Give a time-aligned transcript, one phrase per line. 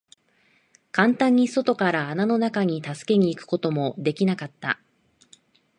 [0.91, 4.79] 簡単に外から穴の中に助けに行くことも出来なかった。